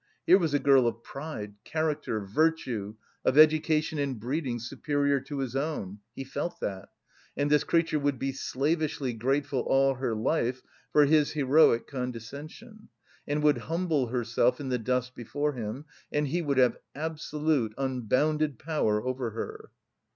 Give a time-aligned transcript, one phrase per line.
[0.25, 5.55] Here was a girl of pride, character, virtue, of education and breeding superior to his
[5.55, 6.89] own (he felt that),
[7.37, 12.89] and this creature would be slavishly grateful all her life for his heroic condescension,
[13.27, 18.57] and would humble herself in the dust before him, and he would have absolute, unbounded
[18.57, 19.69] power over her!...